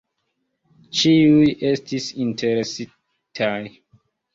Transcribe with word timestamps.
Ĉiuj 1.01 1.53
estis 1.75 2.11
interesitaj. 2.29 3.57